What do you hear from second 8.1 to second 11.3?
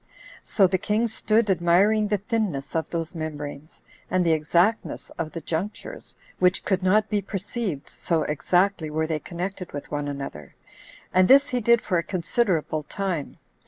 exactly were they connected one with another;] and